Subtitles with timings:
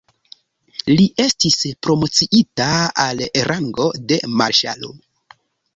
[0.91, 1.57] Li estis
[1.87, 2.71] promociita
[3.07, 4.95] al rango de marŝalo.